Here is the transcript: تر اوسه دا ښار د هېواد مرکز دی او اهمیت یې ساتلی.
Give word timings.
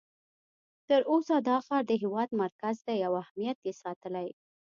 تر 0.87 1.01
اوسه 1.11 1.35
دا 1.47 1.57
ښار 1.65 1.83
د 1.87 1.91
هېواد 2.03 2.29
مرکز 2.41 2.75
دی 2.87 2.99
او 3.07 3.13
اهمیت 3.23 3.57
یې 3.67 3.73
ساتلی. 3.83 4.29